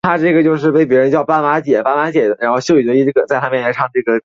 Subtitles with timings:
[0.01, 0.01] 该频道在乌克兰及摩尔多瓦被禁止
[3.71, 4.19] 收看。